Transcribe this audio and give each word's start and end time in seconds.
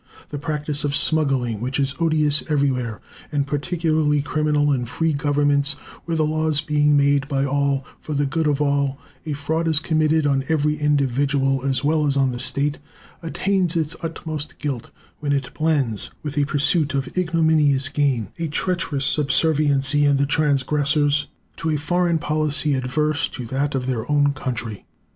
The 0.29 0.39
practice 0.39 0.83
of 0.83 0.95
smuggling, 0.95 1.61
which 1.61 1.79
is 1.79 1.93
odious 1.99 2.41
everywhere, 2.49 2.99
and 3.31 3.45
particularly 3.45 4.23
criminal 4.23 4.73
in 4.73 4.85
free 4.85 5.13
governments, 5.13 5.73
where, 6.05 6.17
the 6.17 6.25
laws 6.25 6.59
being 6.59 6.97
made 6.97 7.27
by 7.27 7.45
all 7.45 7.85
for 7.99 8.15
the 8.15 8.25
good 8.25 8.47
of 8.47 8.59
all, 8.59 8.97
a 9.27 9.33
fraud 9.33 9.67
is 9.67 9.79
committed 9.79 10.25
on 10.25 10.43
every 10.49 10.75
individual 10.75 11.63
as 11.63 11.83
well 11.83 12.07
as 12.07 12.17
on 12.17 12.31
the 12.31 12.39
state, 12.39 12.79
attains 13.21 13.75
its 13.75 13.95
utmost 14.01 14.57
guilt 14.57 14.89
when 15.19 15.33
it 15.33 15.53
blends 15.53 16.09
with 16.23 16.35
a 16.35 16.45
pursuit 16.45 16.95
of 16.95 17.15
ignominious 17.15 17.87
gain 17.87 18.29
a 18.39 18.47
treacherous 18.47 19.05
subserviency, 19.05 20.03
in 20.05 20.17
the 20.17 20.25
transgressors, 20.25 21.27
to 21.57 21.69
a 21.69 21.77
foreign 21.77 22.17
policy 22.17 22.73
adverse 22.73 23.27
to 23.27 23.45
that 23.45 23.75
of 23.75 23.85
their 23.85 24.11
own 24.11 24.33
country. 24.33 24.87